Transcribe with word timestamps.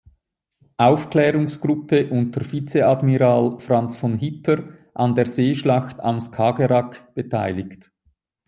Aufklärungsgruppe 0.77 2.09
unter 2.09 2.41
Vizeadmiral 2.41 3.59
Franz 3.59 3.95
von 3.95 4.17
Hipper 4.17 4.63
an 4.95 5.13
der 5.13 5.27
Seeschlacht 5.27 5.99
am 5.99 6.19
Skagerrak 6.19 7.13
beteiligt. 7.13 7.91